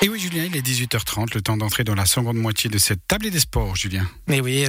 Et 0.00 0.08
oui, 0.08 0.20
Julien, 0.20 0.44
il 0.44 0.56
est 0.56 0.64
18h30, 0.64 1.34
le 1.34 1.42
temps 1.42 1.56
d'entrer 1.56 1.82
dans 1.82 1.96
la 1.96 2.06
seconde 2.06 2.36
moitié 2.36 2.70
de 2.70 2.78
cette 2.78 3.00
table 3.08 3.30
des 3.30 3.40
sports, 3.40 3.74
Julien. 3.74 4.08
Mais 4.28 4.40
oui, 4.40 4.64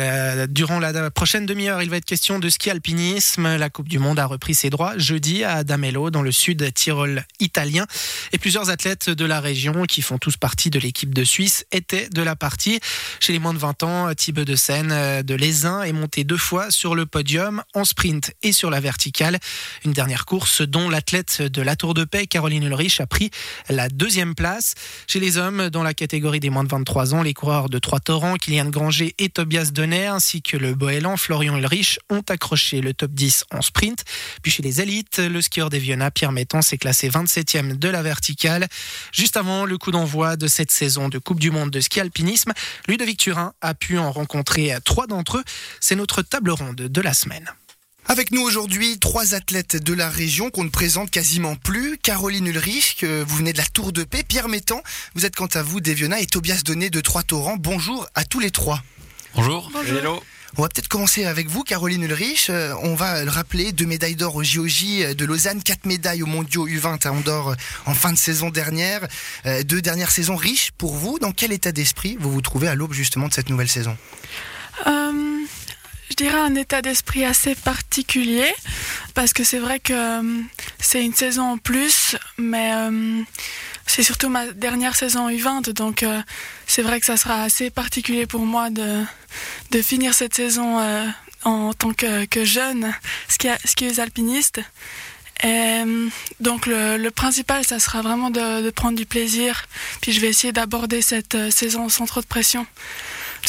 durant 0.50 0.80
la 0.80 1.12
prochaine 1.12 1.46
demi-heure, 1.46 1.84
il 1.84 1.90
va 1.92 1.98
être 1.98 2.06
question 2.06 2.40
de 2.40 2.50
ski 2.50 2.72
alpinisme. 2.72 3.58
La 3.58 3.70
Coupe 3.70 3.88
du 3.88 4.00
Monde 4.00 4.18
a 4.18 4.26
repris 4.26 4.56
ses 4.56 4.72
droits 4.72 4.98
jeudi 4.98 5.44
à 5.44 5.64
Damello, 5.64 6.10
dans 6.10 6.24
le 6.24 6.32
sud 6.32 6.74
Tyrol 6.74 7.28
italien. 7.40 7.86
Et 8.32 8.40
plusieurs 8.40 8.72
athlètes 8.72 9.12
de 9.12 9.24
la 9.24 9.40
région, 9.40 9.84
qui 9.84 10.02
font 10.02 10.18
tous 10.18 10.36
partie 10.36 10.72
de 10.72 10.80
l'équipe 10.80 11.14
de 11.14 11.24
Suisse, 11.24 11.64
étaient 11.72 12.10
de 12.10 12.24
la 12.24 12.36
partie. 12.36 12.80
Chez 13.20 13.32
les 13.32 13.38
moins 13.40 13.54
de 13.54 13.60
20 13.60 13.84
ans, 13.84 14.14
Thibaut 14.16 14.46
de 14.46 14.56
Seine 14.56 15.22
de 15.22 15.36
Lézin 15.36 15.84
est 15.84 15.94
monté 15.94 16.24
deux 16.24 16.38
fois 16.38 16.72
sur 16.72 16.96
le 16.96 17.06
podium, 17.06 17.62
en 17.76 17.86
sprint 17.86 18.32
et 18.42 18.52
sur 18.52 18.72
la 18.72 18.80
verticale. 18.80 19.38
Une 19.86 19.94
dernière 19.94 20.26
course 20.26 20.64
dont 20.64 20.90
l'athlète 20.90 21.44
de 21.44 21.62
la 21.62 21.76
Tour 21.76 21.94
de 21.94 22.04
Paix, 22.04 22.26
Caroline 22.26 22.64
Ulrich, 22.64 23.00
a 23.00 23.06
pris 23.06 23.30
la 23.70 23.90
deuxième 23.90 24.34
place. 24.34 24.74
Les 25.20 25.38
hommes, 25.38 25.70
dans 25.70 25.84
la 25.84 25.94
catégorie 25.94 26.40
des 26.40 26.50
moins 26.50 26.64
de 26.64 26.70
23 26.70 27.14
ans, 27.14 27.22
les 27.22 27.34
coureurs 27.34 27.70
de 27.70 27.78
Trois-Torrents, 27.78 28.36
Kylian 28.36 28.70
Granger 28.70 29.14
et 29.18 29.30
Tobias 29.30 29.72
Donner, 29.74 30.08
ainsi 30.08 30.42
que 30.42 30.58
le 30.58 30.74
Boélan 30.74 31.18
Florian 31.18 31.58
Ulrich, 31.58 32.00
ont 32.10 32.24
accroché 32.28 32.82
le 32.82 32.94
top 32.94 33.12
10 33.12 33.46
en 33.52 33.62
sprint. 33.62 34.04
Puis 34.42 34.52
chez 34.52 34.64
les 34.64 34.82
élites, 34.82 35.20
le 35.20 35.42
skieur 35.42 35.70
des 35.70 35.80
Viona, 35.80 36.12
Pierre 36.12 36.32
Metton, 36.32 36.62
s'est 36.62 36.78
classé 36.78 37.10
27e 37.10 37.78
de 37.78 37.90
la 37.90 38.02
verticale. 38.02 38.68
Juste 39.12 39.38
avant 39.38 39.66
le 39.66 39.78
coup 39.78 39.92
d'envoi 39.92 40.36
de 40.36 40.48
cette 40.48 40.72
saison 40.72 41.10
de 41.10 41.18
Coupe 41.18 41.40
du 41.40 41.52
Monde 41.52 41.70
de 41.70 41.80
ski 41.80 42.00
alpinisme, 42.00 42.54
Ludovic 42.88 43.18
Turin 43.18 43.54
a 43.62 43.74
pu 43.74 43.98
en 43.98 44.12
rencontrer 44.12 44.74
trois 44.86 45.08
d'entre 45.08 45.38
eux. 45.38 45.44
C'est 45.82 45.96
notre 45.96 46.22
table 46.22 46.52
ronde 46.52 46.76
de 46.76 47.02
la 47.02 47.14
semaine. 47.14 47.50
Avec 48.10 48.32
nous 48.32 48.42
aujourd'hui, 48.42 48.98
trois 48.98 49.36
athlètes 49.36 49.76
de 49.76 49.94
la 49.94 50.10
région 50.10 50.50
qu'on 50.50 50.64
ne 50.64 50.70
présente 50.70 51.12
quasiment 51.12 51.56
plus. 51.56 52.00
Caroline 52.00 52.48
Ulrich, 52.48 53.04
vous 53.04 53.36
venez 53.36 53.54
de 53.54 53.60
la 53.60 53.66
Tour 53.66 53.92
de 53.92 54.04
Paix. 54.04 54.24
Pierre 54.28 54.50
Mettan, 54.50 54.82
vous 55.14 55.28
êtes 55.28 55.36
quant 55.36 55.46
à 55.54 55.62
vous 55.62 55.80
d'Eviona 55.80 56.20
et 56.20 56.26
Tobias 56.26 56.64
Donné 56.66 56.90
de 56.90 57.02
Trois-Torrents. 57.02 57.58
Bonjour 57.58 58.08
à 58.16 58.26
tous 58.26 58.40
les 58.40 58.50
trois. 58.50 58.82
Bonjour. 59.36 59.70
Bonjour. 59.72 60.24
On 60.58 60.64
va 60.64 60.70
peut-être 60.70 60.88
commencer 60.88 61.26
avec 61.26 61.50
vous, 61.50 61.64
Caroline 61.64 62.02
Ulrich. 62.02 62.50
Euh, 62.50 62.74
on 62.82 62.96
va 62.96 63.24
le 63.24 63.30
rappeler, 63.30 63.74
deux 63.74 63.86
médailles 63.86 64.16
d'or 64.16 64.36
au 64.36 64.44
JOJ 64.44 65.14
de 65.16 65.26
Lausanne, 65.26 65.62
quatre 65.62 65.86
médailles 65.86 66.24
aux 66.24 66.26
mondiaux 66.26 66.68
U20 66.68 67.08
à 67.08 67.12
Andorre 67.12 67.56
en 67.86 67.94
fin 67.94 68.12
de 68.12 68.18
saison 68.18 68.50
dernière. 68.50 69.08
Euh, 69.46 69.62
deux 69.62 69.84
dernières 69.84 70.10
saisons 70.10 70.36
riches 70.36 70.72
pour 70.80 70.96
vous. 70.96 71.20
Dans 71.20 71.32
quel 71.32 71.52
état 71.52 71.72
d'esprit 71.72 72.18
vous 72.20 72.32
vous 72.32 72.42
trouvez 72.42 72.70
à 72.70 72.74
l'aube 72.74 72.94
justement 72.94 73.28
de 73.28 73.34
cette 73.34 73.52
nouvelle 73.52 73.70
saison? 73.70 73.96
Euh, 74.88 75.39
dirais 76.24 76.40
un 76.40 76.56
état 76.56 76.82
d'esprit 76.82 77.24
assez 77.24 77.56
particulier 77.56 78.54
parce 79.14 79.32
que 79.32 79.46
c'est 79.46 79.60
vrai 79.60 79.80
que 79.80 79.94
euh, 79.94 80.42
c'est 80.78 81.04
une 81.04 81.14
saison 81.14 81.54
en 81.54 81.58
plus, 81.58 82.18
mais 82.38 82.74
euh, 82.74 83.22
c'est 83.86 84.04
surtout 84.04 84.28
ma 84.28 84.48
dernière 84.48 84.98
saison 84.98 85.30
U20, 85.30 85.72
donc 85.72 86.04
euh, 86.04 86.22
c'est 86.68 86.82
vrai 86.82 87.00
que 87.00 87.06
ça 87.06 87.16
sera 87.16 87.44
assez 87.44 87.70
particulier 87.70 88.26
pour 88.26 88.42
moi 88.42 88.70
de, 88.70 89.06
finir 89.82 90.14
cette 90.14 90.34
saison 90.34 90.78
en 91.46 91.74
tant 91.74 91.94
que, 91.94 92.26
que 92.26 92.44
jeune 92.44 92.94
skieuse 93.66 94.00
alpiniste. 94.02 94.60
Donc 96.42 96.66
le, 96.66 97.10
principal, 97.10 97.64
ça 97.64 97.80
sera 97.80 98.02
vraiment 98.02 98.30
de, 98.30 98.70
prendre 98.72 98.98
du 98.98 99.06
plaisir. 99.06 99.68
Puis 100.02 100.12
je 100.12 100.20
vais 100.20 100.28
essayer 100.28 100.52
d'aborder 100.52 101.02
cette 101.02 101.50
saison 101.50 101.88
sans 101.88 102.06
trop 102.06 102.20
de 102.20 102.26
pression. 102.26 102.68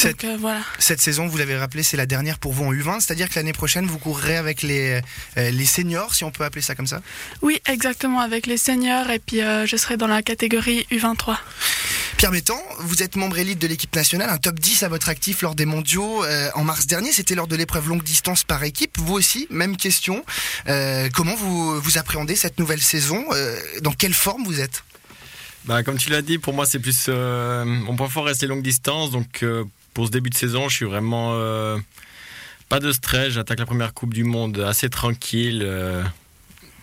Cette, 0.00 0.24
euh, 0.24 0.38
voilà. 0.40 0.62
cette 0.78 1.00
saison, 1.02 1.26
vous 1.26 1.36
l'avez 1.36 1.58
rappelé, 1.58 1.82
c'est 1.82 1.98
la 1.98 2.06
dernière 2.06 2.38
pour 2.38 2.54
vous 2.54 2.64
en 2.64 2.72
U20, 2.72 3.00
c'est-à-dire 3.00 3.28
que 3.28 3.34
l'année 3.34 3.52
prochaine, 3.52 3.84
vous 3.84 3.98
courrez 3.98 4.38
avec 4.38 4.62
les, 4.62 5.02
euh, 5.36 5.50
les 5.50 5.66
seniors, 5.66 6.14
si 6.14 6.24
on 6.24 6.30
peut 6.30 6.42
appeler 6.42 6.62
ça 6.62 6.74
comme 6.74 6.86
ça? 6.86 7.02
Oui, 7.42 7.60
exactement, 7.66 8.20
avec 8.20 8.46
les 8.46 8.56
seniors, 8.56 9.10
et 9.10 9.18
puis 9.18 9.42
euh, 9.42 9.66
je 9.66 9.76
serai 9.76 9.98
dans 9.98 10.06
la 10.06 10.22
catégorie 10.22 10.86
U23. 10.90 11.36
Pierre 12.16 12.32
Métan, 12.32 12.58
vous 12.78 13.02
êtes 13.02 13.16
membre 13.16 13.38
élite 13.38 13.58
de 13.58 13.66
l'équipe 13.66 13.94
nationale, 13.94 14.30
un 14.30 14.38
top 14.38 14.58
10 14.58 14.84
à 14.84 14.88
votre 14.88 15.10
actif 15.10 15.42
lors 15.42 15.54
des 15.54 15.66
mondiaux 15.66 16.22
en 16.54 16.64
mars 16.64 16.86
dernier. 16.86 17.12
C'était 17.12 17.34
lors 17.34 17.46
de 17.46 17.56
l'épreuve 17.56 17.88
longue 17.88 18.02
distance 18.02 18.44
par 18.44 18.62
équipe. 18.62 18.98
Vous 18.98 19.14
aussi, 19.14 19.46
même 19.48 19.78
question. 19.78 20.22
comment 21.14 21.34
vous, 21.34 21.80
vous 21.80 21.96
appréhendez 21.96 22.36
cette 22.36 22.58
nouvelle 22.58 22.82
saison? 22.82 23.24
Dans 23.80 23.92
quelle 23.92 24.12
forme 24.12 24.44
vous 24.44 24.60
êtes? 24.60 24.84
Bah, 25.64 25.82
Comme 25.82 25.96
tu 25.96 26.10
l'as 26.10 26.20
dit, 26.20 26.36
pour 26.36 26.52
moi, 26.52 26.66
c'est 26.66 26.78
plus. 26.78 27.08
mon 27.08 27.96
point 27.96 28.10
fort 28.10 28.26
reste 28.26 28.42
les 28.42 28.48
longues 28.48 28.62
distances. 28.62 29.10
Donc, 29.10 29.42
pour 29.94 30.06
ce 30.06 30.10
début 30.10 30.30
de 30.30 30.34
saison, 30.34 30.68
je 30.68 30.76
suis 30.76 30.86
vraiment 30.86 31.32
euh, 31.34 31.78
pas 32.68 32.80
de 32.80 32.92
stress. 32.92 33.32
J'attaque 33.32 33.58
la 33.58 33.66
première 33.66 33.94
Coupe 33.94 34.14
du 34.14 34.24
Monde 34.24 34.58
assez 34.60 34.88
tranquille. 34.88 35.62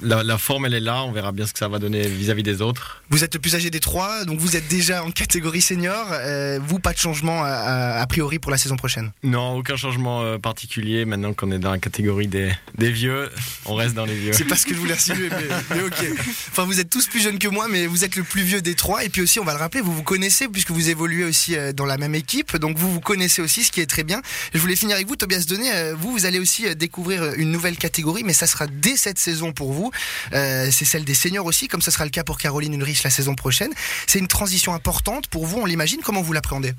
La, 0.02 0.38
forme, 0.38 0.66
elle 0.66 0.76
est 0.76 0.80
là. 0.80 1.04
On 1.04 1.12
verra 1.12 1.32
bien 1.32 1.46
ce 1.46 1.54
que 1.54 1.60
ça 1.60 1.68
va 1.68 1.80
donner 1.80 2.08
vis-à-vis 2.08 2.44
des 2.44 2.62
autres. 2.62 3.02
Vous 3.10 3.24
êtes 3.24 3.34
le 3.34 3.40
plus 3.40 3.56
âgé 3.56 3.70
des 3.70 3.80
trois, 3.80 4.26
donc 4.26 4.40
vous 4.40 4.56
êtes 4.56 4.68
déjà 4.68 5.04
en 5.04 5.12
catégorie 5.12 5.62
senior. 5.62 6.08
Euh, 6.12 6.60
vous, 6.62 6.80
pas 6.80 6.94
de 6.94 6.98
changement 6.98 7.44
a, 7.44 8.06
priori 8.08 8.40
pour 8.40 8.52
la 8.52 8.58
saison 8.58 8.76
prochaine? 8.76 9.12
Non, 9.24 9.56
aucun 9.56 9.76
changement 9.76 10.22
euh, 10.22 10.38
particulier. 10.38 11.06
Maintenant 11.06 11.34
qu'on 11.34 11.52
est 11.52 11.60
dans 11.60 11.72
la 11.72 11.80
catégorie 11.80 12.28
des, 12.28 12.52
des, 12.78 12.92
vieux, 12.92 13.30
on 13.66 13.76
reste 13.76 13.96
dans 13.96 14.06
les 14.06 14.16
vieux. 14.16 14.34
C'est 14.34 14.46
pas 14.46 14.56
ce 14.56 14.66
que 14.66 14.74
je 14.74 14.80
voulais 14.80 14.94
insinuer, 14.94 15.30
mais, 15.70 15.82
ok. 15.82 16.06
Enfin, 16.52 16.66
vous 16.66 16.80
êtes 16.80 16.90
tous 16.90 17.08
plus 17.08 17.22
jeunes 17.22 17.40
que 17.40 17.48
moi, 17.48 17.68
mais 17.70 17.88
vous 17.88 18.04
êtes 18.04 18.16
le 18.16 18.24
plus 18.24 18.44
vieux 18.44 18.62
des 18.62 18.76
trois. 18.76 19.04
Et 19.04 19.10
puis 19.10 19.22
aussi, 19.22 19.40
on 19.40 19.46
va 19.46 19.54
le 19.54 19.60
rappeler, 19.60 19.82
vous 19.82 19.94
vous 19.94 20.04
connaissez 20.04 20.48
puisque 20.48 20.72
vous 20.72 20.90
évoluez 20.90 21.24
aussi 21.24 21.56
euh, 21.56 21.74
dans 21.74 21.86
la 21.86 21.98
même 21.98 22.16
équipe. 22.16 22.56
Donc 22.58 22.78
vous 22.78 22.92
vous 22.92 23.02
connaissez 23.02 23.42
aussi, 23.42 23.64
ce 23.64 23.72
qui 23.72 23.82
est 23.82 23.88
très 23.90 24.04
bien. 24.04 24.22
Je 24.54 24.60
voulais 24.60 24.76
finir 24.76 24.96
avec 24.96 25.08
vous, 25.08 25.16
Tobias 25.16 25.46
Denet. 25.48 25.94
Vous, 25.94 26.12
vous 26.12 26.26
allez 26.26 26.40
aussi 26.40 26.76
découvrir 26.76 27.34
une 27.36 27.52
nouvelle 27.52 27.78
catégorie, 27.78 28.24
mais 28.24 28.34
ça 28.34 28.48
sera 28.48 28.68
dès 28.68 28.96
cette 28.96 29.20
saison 29.20 29.54
pour 29.54 29.74
vous. 29.74 29.87
Euh, 30.34 30.70
c'est 30.72 30.86
celle 30.86 31.06
des 31.06 31.14
seniors 31.14 31.46
aussi, 31.46 31.68
comme 31.68 31.82
ce 31.82 31.92
sera 31.92 32.06
le 32.06 32.12
cas 32.12 32.24
pour 32.24 32.38
Caroline 32.38 32.74
Ulrich 32.74 33.04
la 33.04 33.10
saison 33.10 33.36
prochaine. 33.36 33.72
C'est 34.08 34.20
une 34.20 34.28
transition 34.28 34.74
importante 34.74 35.28
pour 35.28 35.46
vous, 35.46 35.60
on 35.60 35.66
l'imagine. 35.66 36.02
Comment 36.04 36.22
vous 36.22 36.34
l'appréhendez? 36.34 36.74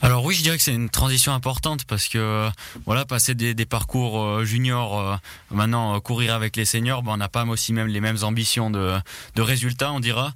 Alors 0.00 0.24
oui, 0.24 0.34
je 0.34 0.42
dirais 0.42 0.56
que 0.56 0.62
c'est 0.62 0.74
une 0.74 0.90
transition 0.90 1.32
importante 1.32 1.84
parce 1.84 2.06
que 2.06 2.48
voilà, 2.86 3.04
passer 3.04 3.34
des, 3.34 3.54
parcours 3.66 4.22
euh, 4.22 4.44
juniors, 4.44 5.00
euh, 5.00 5.16
maintenant 5.50 5.98
courir 6.00 6.34
avec 6.34 6.54
les 6.56 6.64
seniors, 6.64 7.02
ben, 7.02 7.12
on 7.12 7.16
n'a 7.16 7.28
pas 7.28 7.44
aussi 7.44 7.72
même 7.72 7.88
les 7.88 8.00
mêmes 8.00 8.18
ambitions 8.22 8.70
de, 8.70 8.96
de 9.34 9.42
résultats, 9.42 9.92
on 9.92 10.00
dira. 10.00 10.34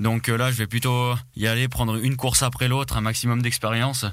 Donc 0.00 0.26
là, 0.26 0.50
je 0.50 0.56
vais 0.56 0.66
plutôt 0.66 1.14
y 1.36 1.46
aller, 1.46 1.68
prendre 1.68 1.96
une 1.96 2.16
course 2.16 2.42
après 2.42 2.66
l'autre, 2.66 2.96
un 2.96 3.00
maximum 3.00 3.42
d'expérience, 3.42 4.04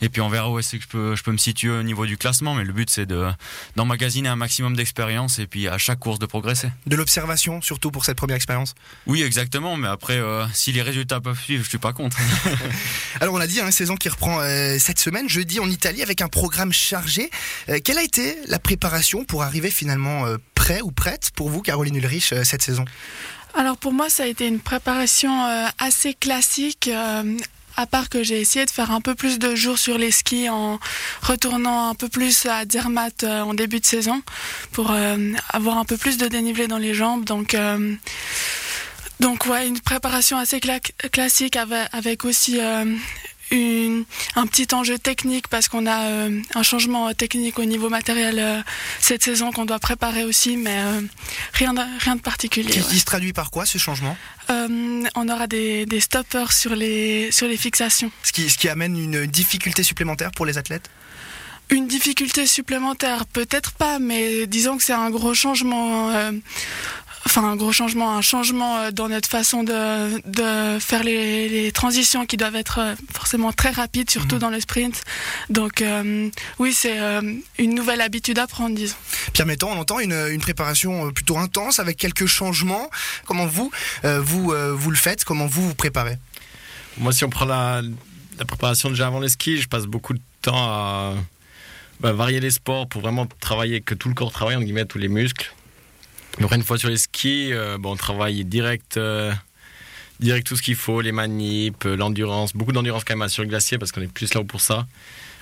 et 0.00 0.08
puis 0.08 0.20
on 0.20 0.28
verra 0.28 0.50
où 0.50 0.58
est-ce 0.58 0.76
que 0.76 0.82
je 0.82 0.88
peux, 0.88 1.16
je 1.16 1.22
peux 1.22 1.30
me 1.30 1.38
situer 1.38 1.70
au 1.70 1.84
niveau 1.84 2.06
du 2.06 2.16
classement. 2.16 2.54
Mais 2.54 2.64
le 2.64 2.72
but, 2.72 2.90
c'est 2.90 3.06
de 3.06 3.28
d'emmagasiner 3.76 4.28
un 4.28 4.36
maximum 4.36 4.74
d'expérience 4.74 5.38
et 5.38 5.46
puis 5.46 5.68
à 5.68 5.78
chaque 5.78 6.00
course 6.00 6.18
de 6.18 6.26
progresser. 6.26 6.70
De 6.86 6.96
l'observation, 6.96 7.62
surtout 7.62 7.92
pour 7.92 8.04
cette 8.04 8.16
première 8.16 8.36
expérience? 8.36 8.74
Oui, 9.06 9.22
exactement. 9.22 9.76
Mais 9.76 9.88
après, 9.88 10.20
si 10.52 10.72
les 10.72 10.82
résultats 10.82 11.20
peuvent 11.20 11.40
suivre, 11.40 11.62
je 11.62 11.68
suis 11.68 11.78
pas 11.78 11.92
contre. 11.92 12.16
Alors 13.20 13.34
on 13.34 13.40
a 13.40 13.46
dit, 13.46 13.60
une 13.60 13.66
hein, 13.66 13.70
saison 13.70 13.94
qui 13.94 14.08
reprend 14.08 14.40
euh, 14.48 14.78
cette 14.78 14.98
semaine, 14.98 15.28
jeudi 15.28 15.60
en 15.60 15.68
Italie, 15.68 16.02
avec 16.02 16.22
un 16.22 16.28
programme 16.28 16.72
chargé. 16.72 17.30
Euh, 17.68 17.78
quelle 17.84 17.98
a 17.98 18.02
été 18.02 18.36
la 18.46 18.58
préparation 18.58 19.24
pour 19.24 19.42
arriver 19.42 19.70
finalement 19.70 20.26
euh, 20.26 20.36
prêt 20.54 20.80
ou 20.80 20.90
prête 20.90 21.30
pour 21.34 21.50
vous, 21.50 21.60
Caroline 21.60 21.96
Ulrich, 21.96 22.34
cette 22.42 22.62
saison? 22.62 22.84
Alors 23.54 23.76
pour 23.76 23.92
moi, 23.92 24.08
ça 24.08 24.24
a 24.24 24.26
été 24.26 24.46
une 24.46 24.60
préparation 24.60 25.32
assez 25.78 26.14
classique. 26.14 26.90
à 27.76 27.86
part 27.86 28.08
que 28.08 28.22
j'ai 28.22 28.40
essayé 28.40 28.66
de 28.66 28.70
faire 28.70 28.90
un 28.90 29.00
peu 29.00 29.14
plus 29.14 29.38
de 29.38 29.54
jours 29.54 29.78
sur 29.78 29.98
les 29.98 30.10
skis 30.10 30.48
en 30.48 30.78
retournant 31.22 31.88
un 31.90 31.94
peu 31.94 32.08
plus 32.08 32.46
à 32.46 32.64
Zermatt 32.70 33.24
en 33.24 33.54
début 33.54 33.80
de 33.80 33.86
saison 33.86 34.20
pour 34.72 34.92
avoir 35.50 35.78
un 35.78 35.84
peu 35.84 35.96
plus 35.96 36.18
de 36.18 36.28
dénivelé 36.28 36.66
dans 36.68 36.78
les 36.78 36.94
jambes. 36.94 37.24
Donc 37.24 37.56
donc 39.20 39.46
ouais, 39.46 39.66
une 39.66 39.80
préparation 39.80 40.36
assez 40.36 40.60
classique 40.60 41.56
avec 41.92 42.24
aussi 42.24 42.60
un 43.50 44.46
petit 44.46 44.74
enjeu 44.74 44.98
technique 44.98 45.48
parce 45.48 45.68
qu'on 45.68 45.86
a 45.86 46.08
euh, 46.08 46.40
un 46.54 46.62
changement 46.62 47.12
technique 47.14 47.58
au 47.58 47.64
niveau 47.64 47.88
matériel 47.88 48.38
euh, 48.38 48.60
cette 49.00 49.22
saison 49.22 49.52
qu'on 49.52 49.64
doit 49.64 49.78
préparer 49.78 50.24
aussi, 50.24 50.56
mais 50.56 50.78
euh, 50.78 51.00
rien, 51.54 51.74
de, 51.74 51.80
rien 52.00 52.16
de 52.16 52.20
particulier. 52.20 52.70
Qui, 52.70 52.98
se 52.98 53.04
traduit 53.04 53.32
par 53.32 53.50
quoi 53.50 53.66
ce 53.66 53.78
changement? 53.78 54.16
On 54.50 55.28
aura 55.28 55.46
des, 55.46 55.84
des, 55.86 56.00
stoppers 56.00 56.52
sur 56.52 56.74
les, 56.74 57.30
sur 57.32 57.46
les 57.46 57.56
fixations. 57.56 58.10
Ce 58.22 58.32
qui, 58.32 58.48
ce 58.48 58.56
qui 58.56 58.68
amène 58.68 58.96
une 58.96 59.26
difficulté 59.26 59.82
supplémentaire 59.82 60.30
pour 60.32 60.46
les 60.46 60.56
athlètes? 60.56 60.90
Une 61.70 61.86
difficulté 61.86 62.46
supplémentaire, 62.46 63.26
peut-être 63.26 63.72
pas, 63.72 63.98
mais 63.98 64.46
disons 64.46 64.78
que 64.78 64.82
c'est 64.82 64.94
un 64.94 65.10
gros 65.10 65.34
changement 65.34 66.10
enfin 67.28 67.44
un 67.44 67.56
gros 67.56 67.72
changement, 67.72 68.16
un 68.16 68.22
changement 68.22 68.78
euh, 68.78 68.90
dans 68.90 69.10
notre 69.10 69.28
façon 69.28 69.62
de, 69.62 70.18
de 70.26 70.78
faire 70.78 71.04
les, 71.04 71.48
les, 71.48 71.72
transitions 71.72 72.24
qui 72.24 72.38
doivent 72.38 72.56
être 72.56 72.78
euh, 72.78 72.94
forcément 73.12 73.52
très 73.52 73.68
rapides, 73.68 74.10
surtout 74.10 74.36
mhm. 74.36 74.40
dans 74.40 74.50
le 74.50 74.60
sprint. 74.60 75.02
Donc 75.50 75.82
euh, 75.82 76.30
oui, 76.58 76.72
c'est 76.72 76.98
une 77.58 77.74
nouvelle 77.74 78.00
habitude 78.00 78.38
à 78.38 78.46
prendre, 78.46 78.74
disons. 78.74 78.96
Pierre 79.34 79.46
Metton, 79.46 79.68
on 79.70 79.78
entend 79.78 80.00
une, 80.00 80.14
une, 80.30 80.40
préparation 80.40 81.12
plutôt 81.12 81.36
intense 81.36 81.80
avec 81.80 81.98
quelques 81.98 82.26
changements. 82.26 82.88
Comment 83.26 83.46
vous, 83.46 83.70
vous, 84.04 84.54
vous 84.74 84.90
le 84.90 84.96
faites? 84.96 85.24
Comment 85.24 85.46
vous 85.46 85.68
vous 85.68 85.74
préparez? 85.74 86.16
Moi, 86.96 87.12
si 87.12 87.24
on 87.24 87.30
prend 87.30 87.44
la, 87.44 87.82
la 88.38 88.44
préparation 88.46 88.88
déjà 88.88 89.06
avant 89.06 89.20
les 89.20 89.28
skis, 89.28 89.60
je 89.60 89.68
passe 89.68 89.84
beaucoup 89.84 90.14
de 90.14 90.20
temps 90.40 90.56
à 90.56 91.14
bah, 92.00 92.12
varier 92.12 92.40
les 92.40 92.50
sports 92.50 92.88
pour 92.88 93.02
vraiment 93.02 93.26
travailler, 93.40 93.80
que 93.80 93.94
tout 93.94 94.08
le 94.08 94.14
corps 94.14 94.32
travaille, 94.32 94.56
en 94.56 94.62
guillemets, 94.62 94.86
tous 94.86 94.98
les 94.98 95.08
muscles. 95.08 95.52
Après, 96.40 96.56
une 96.56 96.62
fois 96.62 96.78
sur 96.78 96.88
les 96.88 96.96
skis, 96.96 97.52
euh, 97.52 97.78
bon, 97.78 97.92
on 97.92 97.96
travaille 97.96 98.44
direct, 98.44 98.96
euh, 98.96 99.32
direct 100.20 100.46
tout 100.46 100.56
ce 100.56 100.62
qu'il 100.62 100.76
faut, 100.76 101.00
les 101.00 101.12
manips, 101.12 101.84
l'endurance, 101.84 102.54
beaucoup 102.54 102.72
d'endurance 102.72 103.04
quand 103.04 103.16
même 103.16 103.28
sur 103.28 103.42
le 103.42 103.48
glacier 103.48 103.78
parce 103.78 103.92
qu'on 103.92 104.02
est 104.02 104.12
plus 104.12 104.32
là 104.34 104.42
pour 104.44 104.60
ça. 104.60 104.86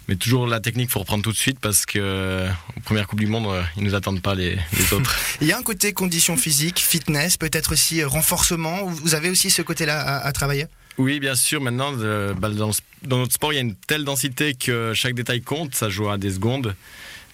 Mais 0.08 0.14
toujours 0.14 0.46
la 0.46 0.60
technique, 0.60 0.90
faut 0.90 1.00
reprendre 1.00 1.24
tout 1.24 1.32
de 1.32 1.36
suite 1.36 1.58
parce 1.60 1.84
que 1.84 1.98
euh, 2.00 2.48
aux 2.76 2.80
premières 2.80 3.08
Coupe 3.08 3.18
du 3.18 3.26
Monde, 3.26 3.46
euh, 3.46 3.62
ils 3.76 3.82
nous 3.82 3.94
attendent 3.94 4.22
pas 4.22 4.36
les, 4.36 4.56
les 4.72 4.92
autres. 4.92 5.16
Il 5.40 5.48
y 5.48 5.52
a 5.52 5.58
un 5.58 5.62
côté 5.62 5.92
condition 5.92 6.36
physique, 6.36 6.78
fitness, 6.78 7.36
peut-être 7.36 7.72
aussi 7.72 8.02
euh, 8.02 8.08
renforcement. 8.08 8.84
Vous 8.84 9.14
avez 9.16 9.30
aussi 9.30 9.50
ce 9.50 9.62
côté-là 9.62 10.00
à, 10.00 10.26
à 10.26 10.32
travailler? 10.32 10.66
Oui, 10.98 11.18
bien 11.18 11.34
sûr. 11.34 11.60
Maintenant, 11.60 11.92
euh, 11.98 12.34
bah, 12.34 12.50
dans, 12.50 12.70
dans 13.02 13.18
notre 13.18 13.32
sport, 13.32 13.52
il 13.52 13.56
y 13.56 13.58
a 13.58 13.62
une 13.62 13.74
telle 13.74 14.04
densité 14.04 14.54
que 14.54 14.92
chaque 14.94 15.14
détail 15.14 15.42
compte. 15.42 15.74
Ça 15.74 15.88
joue 15.88 16.08
à 16.08 16.18
des 16.18 16.30
secondes. 16.30 16.76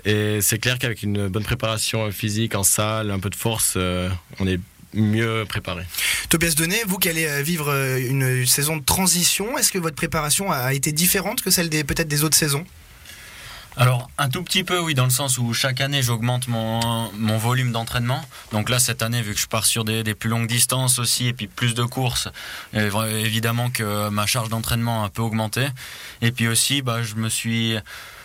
Et 0.04 0.40
c'est 0.40 0.58
clair 0.58 0.78
qu'avec 0.78 1.02
une 1.02 1.28
bonne 1.28 1.44
préparation 1.44 2.10
physique 2.10 2.54
en 2.54 2.64
salle, 2.64 3.10
un 3.10 3.20
peu 3.20 3.30
de 3.30 3.36
force, 3.36 3.74
euh, 3.76 4.08
on 4.40 4.46
est 4.46 4.58
mieux 4.94 5.44
préparé. 5.48 5.84
Tobias 6.28 6.54
Denet, 6.56 6.82
vous 6.86 6.98
qui 6.98 7.08
allez 7.08 7.26
euh, 7.26 7.42
vivre 7.42 7.70
euh, 7.70 7.98
une 7.98 8.44
saison 8.46 8.76
de 8.76 8.84
transition, 8.84 9.56
est-ce 9.56 9.72
que 9.72 9.78
votre 9.78 9.96
préparation 9.96 10.50
a 10.50 10.74
été 10.74 10.92
différente 10.92 11.40
que 11.40 11.50
celle 11.50 11.68
des 11.68 11.84
peut-être 11.84 12.08
des 12.08 12.24
autres 12.24 12.36
saisons? 12.36 12.64
Alors, 13.74 14.10
un 14.18 14.28
tout 14.28 14.42
petit 14.42 14.64
peu, 14.64 14.78
oui, 14.80 14.92
dans 14.92 15.04
le 15.04 15.10
sens 15.10 15.38
où 15.38 15.54
chaque 15.54 15.80
année, 15.80 16.02
j'augmente 16.02 16.46
mon, 16.46 17.10
mon 17.12 17.38
volume 17.38 17.72
d'entraînement. 17.72 18.22
Donc 18.52 18.68
là, 18.68 18.78
cette 18.78 19.00
année, 19.00 19.22
vu 19.22 19.32
que 19.32 19.40
je 19.40 19.46
pars 19.46 19.64
sur 19.64 19.84
des, 19.84 20.02
des 20.02 20.14
plus 20.14 20.28
longues 20.28 20.46
distances 20.46 20.98
aussi, 20.98 21.28
et 21.28 21.32
puis 21.32 21.46
plus 21.46 21.74
de 21.74 21.82
courses, 21.84 22.28
euh, 22.74 23.24
évidemment 23.24 23.70
que 23.70 24.10
ma 24.10 24.26
charge 24.26 24.50
d'entraînement 24.50 25.04
a 25.04 25.06
un 25.06 25.08
peu 25.08 25.22
augmenté. 25.22 25.66
Et 26.20 26.32
puis 26.32 26.48
aussi, 26.48 26.82
bah, 26.82 27.02
je 27.02 27.14
me 27.14 27.30
suis 27.30 27.76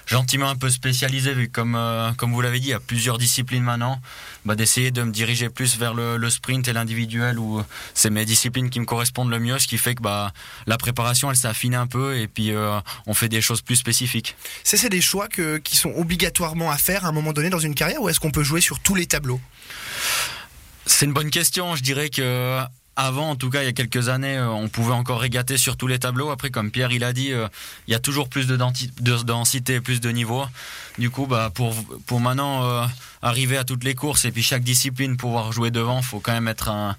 gentiment 0.07 0.49
un 0.49 0.55
peu 0.55 0.69
spécialisé, 0.69 1.33
vu 1.33 1.49
comme, 1.49 1.75
euh, 1.75 2.11
comme 2.13 2.33
vous 2.33 2.41
l'avez 2.41 2.59
dit, 2.59 2.67
il 2.67 2.71
y 2.71 2.73
a 2.73 2.79
plusieurs 2.79 3.17
disciplines 3.17 3.63
maintenant, 3.63 4.01
bah, 4.45 4.55
d'essayer 4.55 4.89
de 4.89 5.03
me 5.03 5.11
diriger 5.11 5.49
plus 5.49 5.77
vers 5.77 5.93
le, 5.93 6.17
le 6.17 6.29
sprint 6.29 6.67
et 6.67 6.73
l'individuel, 6.73 7.37
où 7.37 7.61
c'est 7.93 8.09
mes 8.09 8.25
disciplines 8.25 8.69
qui 8.69 8.79
me 8.79 8.85
correspondent 8.85 9.29
le 9.29 9.39
mieux, 9.39 9.59
ce 9.59 9.67
qui 9.67 9.77
fait 9.77 9.95
que 9.95 10.01
bah, 10.01 10.31
la 10.65 10.77
préparation, 10.77 11.29
elle 11.29 11.37
s'est 11.37 11.47
affinée 11.47 11.77
un 11.77 11.87
peu, 11.87 12.17
et 12.17 12.27
puis 12.27 12.51
euh, 12.51 12.79
on 13.05 13.13
fait 13.13 13.29
des 13.29 13.41
choses 13.41 13.61
plus 13.61 13.75
spécifiques. 13.75 14.35
C'est 14.63 14.77
c'est 14.77 14.89
des 14.89 15.01
choix 15.01 15.27
que, 15.27 15.57
qui 15.57 15.75
sont 15.75 15.91
obligatoirement 15.95 16.71
à 16.71 16.77
faire 16.77 17.03
à 17.03 17.09
un 17.09 17.11
moment 17.11 17.33
donné 17.33 17.49
dans 17.49 17.59
une 17.59 17.75
carrière 17.75 18.01
ou 18.01 18.09
est-ce 18.09 18.19
qu'on 18.19 18.31
peut 18.31 18.43
jouer 18.43 18.61
sur 18.61 18.79
tous 18.79 18.95
les 18.95 19.05
tableaux? 19.05 19.41
C'est 20.85 21.05
une 21.05 21.13
bonne 21.13 21.29
question. 21.29 21.75
Je 21.75 21.83
dirais 21.83 22.09
que 22.09 22.61
avant, 22.97 23.29
en 23.29 23.35
tout 23.35 23.51
cas, 23.51 23.61
il 23.61 23.65
y 23.65 23.69
a 23.69 23.73
quelques 23.73 24.09
années, 24.09 24.37
euh, 24.37 24.49
on 24.49 24.69
pouvait 24.69 24.93
encore 24.93 25.21
régater 25.21 25.57
sur 25.57 25.77
tous 25.77 25.85
les 25.85 25.99
tableaux. 25.99 26.31
Après, 26.31 26.49
comme 26.49 26.71
Pierre 26.71 26.91
il 26.91 27.03
a 27.03 27.13
dit, 27.13 27.31
euh, 27.31 27.47
il 27.87 27.91
y 27.91 27.95
a 27.95 27.99
toujours 27.99 28.27
plus 28.27 28.47
de, 28.47 28.57
densité, 28.57 29.79
plus 29.81 30.01
de 30.01 30.09
niveau. 30.09 30.43
Du 30.97 31.11
coup, 31.11 31.27
bah, 31.27 31.51
pour, 31.53 31.75
pour 32.07 32.19
maintenant 32.19 32.65
euh, 32.65 32.85
arriver 33.21 33.55
à 33.55 33.63
toutes 33.63 33.83
les 33.83 33.93
courses 33.93 34.25
et 34.25 34.31
puis 34.31 34.41
chaque 34.41 34.63
discipline 34.63 35.15
pouvoir 35.15 35.51
jouer 35.51 35.69
devant, 35.69 36.01
faut 36.01 36.19
quand 36.19 36.33
même 36.33 36.47
être 36.47 36.69
un, 36.69 36.95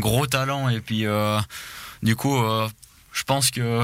gros 0.00 0.26
talent. 0.26 0.70
Et 0.70 0.80
puis, 0.80 1.04
du 2.02 2.16
coup, 2.16 2.38
je 3.12 3.22
pense 3.24 3.50
que 3.50 3.82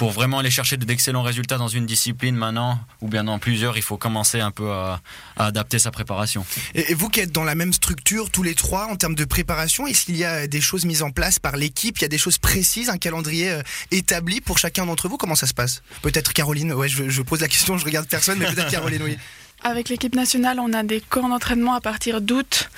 pour 0.00 0.12
vraiment 0.12 0.38
aller 0.38 0.50
chercher 0.50 0.78
d'excellents 0.78 1.22
résultats 1.22 1.58
dans 1.58 1.68
une 1.68 1.84
discipline 1.84 2.34
maintenant, 2.34 2.80
ou 3.02 3.08
bien 3.08 3.22
dans 3.22 3.38
plusieurs, 3.38 3.76
il 3.76 3.82
faut 3.82 3.98
commencer 3.98 4.40
un 4.40 4.50
peu 4.50 4.72
à, 4.72 5.02
à 5.36 5.44
adapter 5.44 5.78
sa 5.78 5.90
préparation. 5.90 6.42
et, 6.74 6.92
et 6.92 6.94
vous 6.94 7.10
qui 7.10 7.20
êtes 7.20 7.32
dans 7.32 7.44
la 7.44 7.54
même 7.54 7.74
structure 7.74 8.30
tous 8.30 8.42
les 8.42 8.54
trois 8.54 8.86
en 8.86 8.96
termes 8.96 9.14
de 9.14 9.26
préparation, 9.26 9.86
est-ce 9.86 10.06
qu'il 10.06 10.16
y 10.16 10.24
a 10.24 10.46
des 10.46 10.62
choses 10.62 10.86
mises 10.86 11.02
en 11.02 11.10
place 11.10 11.38
par 11.38 11.58
l'équipe? 11.58 11.98
Il 11.98 12.00
y 12.00 12.04
a 12.06 12.08
des 12.08 12.16
choses 12.16 12.38
précises, 12.38 12.88
un 12.88 12.96
calendrier 12.96 13.50
euh, 13.50 13.62
établi 13.90 14.40
pour 14.40 14.56
chacun 14.56 14.86
d'entre 14.86 15.06
vous? 15.10 15.18
Comment 15.18 15.34
ça 15.34 15.46
se 15.46 15.52
passe? 15.52 15.82
Peut-être 16.00 16.32
Caroline, 16.32 16.72
ouais, 16.72 16.88
je, 16.88 17.10
je 17.10 17.20
pose 17.20 17.42
la 17.42 17.48
question, 17.48 17.76
je 17.76 17.84
regarde 17.84 18.08
personne, 18.08 18.38
mais 18.38 18.46
peut-être 18.46 18.70
Caroline, 18.70 19.02
oui. 19.02 19.18
Avec 19.62 19.90
l'équipe 19.90 20.14
nationale, 20.14 20.58
on 20.58 20.72
a 20.72 20.82
des 20.82 21.00
camps 21.02 21.28
d'entraînement 21.28 21.74
à 21.74 21.80
partir 21.80 22.22
d'août. 22.22 22.70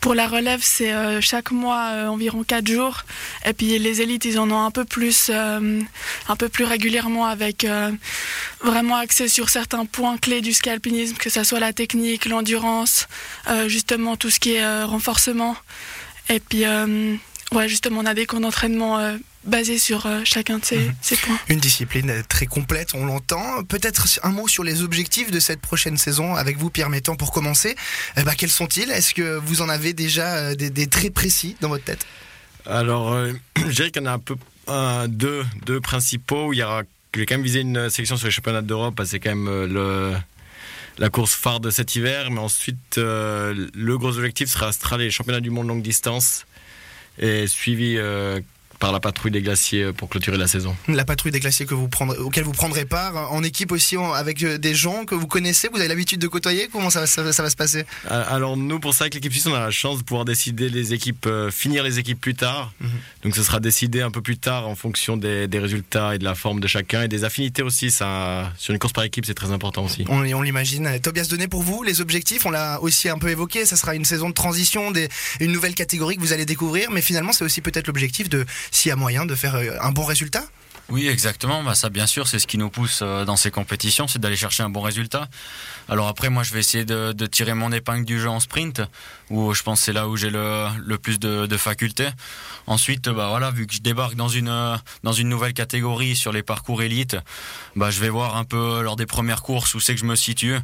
Pour 0.00 0.14
la 0.14 0.28
relève, 0.28 0.60
c'est 0.62 0.92
euh, 0.92 1.20
chaque 1.20 1.50
mois 1.50 1.90
euh, 1.90 2.06
environ 2.06 2.44
4 2.44 2.66
jours. 2.66 3.02
Et 3.44 3.52
puis 3.52 3.78
les 3.78 4.00
élites, 4.00 4.24
ils 4.24 4.38
en 4.38 4.50
ont 4.50 4.64
un 4.64 4.70
peu 4.70 4.84
plus, 4.84 5.28
euh, 5.28 5.80
un 6.28 6.36
peu 6.36 6.48
plus 6.48 6.64
régulièrement 6.64 7.26
avec 7.26 7.66
vraiment 8.62 8.96
axé 8.96 9.28
sur 9.28 9.48
certains 9.48 9.84
points 9.86 10.16
clés 10.18 10.40
du 10.40 10.52
ski 10.52 10.70
alpinisme, 10.70 11.16
que 11.16 11.30
ce 11.30 11.42
soit 11.42 11.60
la 11.60 11.72
technique, 11.72 12.26
l'endurance, 12.26 13.08
justement 13.66 14.16
tout 14.16 14.30
ce 14.30 14.38
qui 14.38 14.54
est 14.54 14.84
renforcement. 14.84 15.56
Et 16.28 16.40
puis, 16.40 16.64
ouais, 17.52 17.68
justement, 17.68 18.00
on 18.00 18.06
a 18.06 18.14
des 18.14 18.26
camps 18.26 18.40
d'entraînement 18.40 19.18
basés 19.44 19.78
sur 19.78 20.06
euh, 20.06 20.20
chacun 20.24 20.58
de 20.58 20.64
ces, 20.64 20.78
Mhm. 20.78 20.94
ces 21.00 21.16
points. 21.16 21.38
Une 21.48 21.60
discipline 21.60 22.10
euh, 22.10 22.22
très 22.28 22.46
complète, 22.46 22.90
on 22.94 23.06
l'entend. 23.06 23.64
Peut-être 23.64 24.06
un 24.22 24.30
mot 24.30 24.48
sur 24.48 24.64
les 24.64 24.82
objectifs 24.82 25.30
de 25.30 25.40
cette 25.40 25.60
prochaine 25.60 25.96
saison 25.96 26.34
avec 26.34 26.58
vous, 26.58 26.68
Pierre 26.70 26.90
Métan, 26.90 27.16
pour 27.16 27.32
commencer. 27.32 27.74
Eh 28.16 28.22
ben, 28.22 28.34
quels 28.34 28.50
sont-ils? 28.50 28.90
Est-ce 28.90 29.14
que 29.14 29.36
vous 29.38 29.62
en 29.62 29.68
avez 29.68 29.92
déjà 29.94 30.36
euh, 30.36 30.54
des, 30.54 30.70
des 30.70 30.86
très 30.86 31.10
précis 31.10 31.56
dans 31.60 31.68
votre 31.68 31.84
tête? 31.84 32.06
Alors, 32.66 33.12
euh, 33.12 33.32
je 33.56 33.70
dirais 33.72 33.90
qu'il 33.90 34.02
y 34.02 34.06
en 34.06 34.10
a 34.10 34.14
un 34.14 34.18
peu 34.18 34.36
un, 34.66 35.08
deux, 35.08 35.44
deux 35.64 35.80
principaux. 35.80 36.52
Il 36.52 36.56
y 36.58 36.62
aura, 36.62 36.82
je 37.14 37.20
vais 37.20 37.26
quand 37.26 37.34
même 37.36 37.44
viser 37.44 37.60
une 37.60 37.88
sélection 37.88 38.16
sur 38.18 38.26
les 38.26 38.32
championnats 38.32 38.62
d'Europe. 38.62 38.94
parce 38.94 39.08
que 39.08 39.12
C'est 39.12 39.20
quand 39.20 39.30
même 39.34 39.48
euh, 39.48 39.66
le, 39.66 40.16
la 40.98 41.08
course 41.08 41.32
phare 41.34 41.60
de 41.60 41.70
cet 41.70 41.96
hiver. 41.96 42.30
Mais 42.30 42.40
ensuite, 42.40 42.98
euh, 42.98 43.68
le 43.74 43.96
gros 43.98 44.16
objectif 44.18 44.50
sera, 44.50 44.70
sera 44.72 44.98
les 44.98 45.10
championnats 45.10 45.40
du 45.40 45.48
monde 45.50 45.66
longue 45.68 45.82
distance 45.82 46.44
et 47.18 47.46
suivi 47.46 47.96
euh, 47.96 48.38
par 48.80 48.90
la 48.92 48.98
patrouille 48.98 49.30
des 49.30 49.42
glaciers 49.42 49.84
euh, 49.84 49.92
pour 49.92 50.08
clôturer 50.08 50.36
la 50.38 50.48
saison. 50.48 50.74
La 50.88 51.04
patrouille 51.04 51.30
des 51.32 51.38
glaciers 51.40 51.66
que 51.66 51.74
vous 51.74 51.86
prendrez, 51.88 52.18
auquel 52.18 52.42
vous 52.44 52.52
prendrez 52.52 52.84
part 52.86 53.32
en 53.32 53.42
équipe 53.44 53.70
aussi 53.72 53.96
avec 53.96 54.42
euh, 54.42 54.58
des 54.58 54.74
gens 54.74 55.04
que 55.04 55.14
vous 55.14 55.26
connaissez, 55.26 55.68
vous 55.72 55.78
avez 55.78 55.88
l'habitude 55.88 56.18
de 56.20 56.26
côtoyer. 56.28 56.68
Comment 56.72 56.90
ça 56.90 57.00
va, 57.00 57.06
ça, 57.06 57.22
va- 57.22 57.32
ça 57.32 57.42
va 57.42 57.50
se 57.50 57.56
passer? 57.56 57.84
Euh, 58.10 58.24
Alors 58.28 58.56
nous, 58.56 58.80
pour 58.80 58.94
ça, 58.94 59.04
avec 59.04 59.14
l'équipe 59.14 59.32
suisse, 59.32 59.46
on 59.46 59.54
a 59.54 59.60
la 59.60 59.70
chance 59.70 59.98
de 59.98 60.02
pouvoir 60.02 60.24
décider 60.24 60.68
les 60.68 60.94
équipes, 60.94 61.26
euh, 61.26 61.50
finir 61.50 61.82
les 61.84 61.98
équipes 61.98 62.20
plus 62.20 62.34
tard. 62.34 62.72
Mhm. 62.80 62.90
Donc 63.24 63.36
ce 63.36 63.42
sera 63.42 63.60
décidé 63.60 64.00
un 64.00 64.10
peu 64.10 64.22
plus 64.22 64.38
tard 64.38 64.66
en 64.66 64.74
fonction 64.74 65.16
des, 65.16 65.46
des 65.46 65.58
résultats 65.58 66.14
et 66.14 66.18
de 66.18 66.24
la 66.24 66.34
forme 66.34 66.58
de 66.60 66.66
chacun 66.66 67.02
et 67.02 67.08
des 67.08 67.24
affinités 67.24 67.62
aussi. 67.62 67.90
Ça, 67.90 68.52
sur 68.56 68.72
une 68.72 68.78
course 68.78 68.94
par 68.94 69.04
équipe, 69.04 69.26
c'est 69.26 69.34
très 69.34 69.52
important 69.52 69.84
aussi. 69.84 70.04
On, 70.08 70.22
on 70.32 70.42
l'imagine. 70.42 70.98
Tobias 71.02 71.26
Donné 71.30 71.46
pour 71.48 71.62
vous, 71.62 71.82
les 71.82 72.00
objectifs, 72.00 72.46
on 72.46 72.50
l'a 72.50 72.80
aussi 72.80 73.08
un 73.10 73.18
peu 73.18 73.28
évoqué. 73.28 73.66
Ça 73.66 73.76
sera 73.76 73.94
une 73.94 74.04
saison 74.06 74.28
de 74.30 74.34
transition, 74.34 74.90
des, 74.90 75.08
une 75.40 75.52
nouvelle 75.52 75.74
catégorie 75.74 76.16
que 76.16 76.20
vous 76.22 76.32
allez 76.32 76.46
découvrir. 76.46 76.90
Mais 76.90 77.02
finalement, 77.02 77.32
c'est 77.32 77.44
aussi 77.44 77.60
peut-être 77.60 77.86
l'objectif 77.88 78.28
de, 78.30 78.46
s'il 78.70 78.88
y 78.88 78.92
a 78.92 78.96
moyen, 78.96 79.26
de 79.26 79.34
faire 79.34 79.54
euh, 79.56 79.76
un 79.80 79.92
bon 79.92 80.04
résultat. 80.04 80.44
Oui, 80.90 81.06
exactement. 81.06 81.62
Bah, 81.62 81.76
ça, 81.76 81.88
bien 81.88 82.06
sûr, 82.06 82.26
c'est 82.26 82.40
ce 82.40 82.48
qui 82.48 82.58
nous 82.58 82.68
pousse 82.68 83.00
euh, 83.02 83.24
dans 83.24 83.36
ces 83.36 83.52
compétitions, 83.52 84.08
c'est 84.08 84.18
d'aller 84.18 84.36
chercher 84.36 84.64
un 84.64 84.70
bon 84.70 84.80
résultat. 84.80 85.28
Alors 85.88 86.08
après, 86.08 86.30
moi, 86.30 86.42
je 86.42 86.52
vais 86.52 86.58
essayer 86.58 86.84
de, 86.84 87.12
tirer 87.26 87.54
mon 87.54 87.70
épingle 87.70 88.04
du 88.04 88.18
jeu 88.18 88.28
en 88.28 88.40
sprint, 88.40 88.82
où 89.30 89.54
je 89.54 89.62
pense 89.62 89.80
c'est 89.80 89.92
là 89.92 90.08
où 90.08 90.16
j'ai 90.16 90.30
le, 90.30 90.96
plus 90.96 91.20
de, 91.20 91.56
facultés. 91.56 92.08
Ensuite, 92.66 93.08
bah 93.08 93.28
voilà, 93.28 93.50
vu 93.52 93.66
que 93.66 93.74
je 93.74 93.80
débarque 93.80 94.14
dans 94.14 94.28
une 94.28 94.48
euh, 94.48 94.76
dans 95.02 95.12
une 95.12 95.28
nouvelle 95.28 95.52
catégorie 95.52 96.16
sur 96.16 96.32
les 96.32 96.42
parcours 96.42 96.82
élites, 96.82 97.16
bah 97.76 97.90
je 97.90 98.00
vais 98.00 98.08
voir 98.08 98.36
un 98.36 98.44
peu 98.44 98.82
lors 98.82 98.96
des 98.96 99.06
premières 99.06 99.42
courses 99.42 99.74
où 99.74 99.80
c'est 99.80 99.94
que 99.94 100.00
je 100.00 100.06
me 100.06 100.16
situe, 100.16 100.56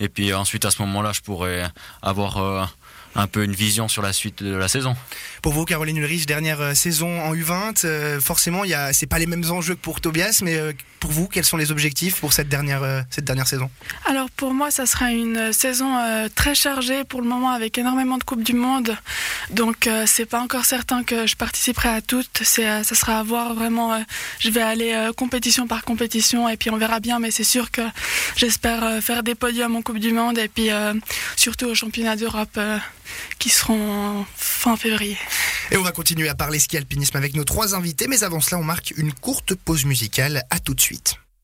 et 0.00 0.08
puis 0.08 0.32
ensuite 0.34 0.64
à 0.64 0.70
ce 0.70 0.82
moment-là, 0.82 1.12
je 1.12 1.20
pourrais 1.20 1.68
avoir 2.02 2.38
euh, 2.38 2.64
un 3.14 3.26
peu 3.26 3.44
une 3.44 3.52
vision 3.54 3.88
sur 3.88 4.02
la 4.02 4.12
suite 4.12 4.42
de 4.42 4.54
la 4.54 4.68
saison. 4.68 4.96
Pour 5.42 5.52
vous, 5.52 5.64
Caroline 5.64 5.96
Ulrich, 5.98 6.26
dernière 6.26 6.60
euh, 6.60 6.74
saison 6.74 7.20
en 7.20 7.34
U20, 7.34 7.84
euh, 7.84 8.20
forcément, 8.20 8.64
il 8.64 8.70
y 8.70 8.74
a, 8.74 8.92
c'est 8.92 9.06
pas 9.06 9.18
les 9.18 9.26
mêmes 9.26 9.44
enjeux 9.50 9.74
que 9.74 9.80
pour 9.80 10.00
Tobias, 10.00 10.40
mais 10.42 10.56
euh, 10.56 10.72
pour 11.00 11.10
vous, 11.10 11.26
quels 11.26 11.44
sont 11.44 11.56
les 11.56 11.70
objectifs 11.72 12.20
pour 12.20 12.32
cette 12.32 12.48
dernière, 12.48 12.82
euh, 12.82 13.02
cette 13.10 13.24
dernière 13.24 13.46
saison? 13.48 13.70
Alors 14.06 14.30
pour 14.30 14.54
moi, 14.54 14.70
ça 14.70 14.86
sera 14.86 15.10
une 15.10 15.52
saison 15.52 15.96
euh, 15.98 16.28
très 16.34 16.54
chargée 16.54 17.04
pour 17.04 17.20
le 17.20 17.28
moment 17.28 17.50
avec 17.50 17.76
énormément 17.76 18.18
de 18.18 18.24
coupes 18.24 18.44
du 18.44 18.54
monde. 18.54 18.96
Donc 19.50 19.86
euh, 19.86 20.04
c'est 20.06 20.26
pas 20.26 20.40
encore 20.40 20.64
certain 20.64 21.02
que 21.02 21.26
je 21.26 21.36
participerai 21.36 21.88
à 21.88 22.00
toutes. 22.00 22.40
C'est, 22.42 22.68
euh, 22.68 22.82
ça 22.84 22.94
sera 22.94 23.18
à 23.18 23.22
voir 23.22 23.54
vraiment. 23.54 23.92
euh, 23.94 23.98
je 24.38 24.50
vais 24.50 24.62
aller 24.62 24.92
euh, 24.92 25.12
compétition 25.12 25.66
par 25.66 25.84
compétition 25.84 26.48
et 26.48 26.56
puis 26.56 26.70
on 26.70 26.76
verra 26.76 27.00
bien. 27.00 27.18
Mais 27.18 27.30
c'est 27.30 27.44
sûr 27.44 27.70
que 27.70 27.82
j'espère 28.36 28.84
euh, 28.84 29.00
faire 29.00 29.22
des 29.22 29.34
podiums 29.34 29.74
en 29.76 29.82
Coupe 29.82 29.98
du 29.98 30.12
Monde 30.12 30.38
et 30.38 30.48
puis 30.48 30.70
euh, 30.70 30.94
surtout 31.36 31.66
aux 31.66 31.74
championnats 31.74 32.16
d'Europe 32.16 32.50
euh, 32.56 32.78
qui 33.38 33.48
seront 33.50 34.24
fin 34.36 34.76
février. 34.76 35.16
Et 35.70 35.76
on 35.76 35.82
va 35.82 35.92
continuer 35.92 36.28
à 36.28 36.34
parler 36.34 36.58
ski 36.58 36.76
alpinisme 36.76 37.16
avec 37.16 37.34
nos 37.34 37.44
trois 37.44 37.74
invités, 37.74 38.06
mais 38.08 38.24
avant 38.24 38.40
cela, 38.40 38.58
on 38.58 38.64
marque 38.64 38.92
une 38.96 39.12
courte 39.12 39.54
pause 39.54 39.84
musicale. 39.84 40.44
À 40.50 40.58
tout 40.58 40.74
de 40.74 40.80
suite. 40.80 41.21